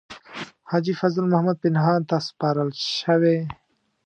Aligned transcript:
حاجي 0.69 0.93
فضل 1.01 1.23
محمد 1.31 1.57
پنهان 1.63 2.01
ته 2.09 2.15
سپارل 2.27 2.69
شوې. 2.99 3.37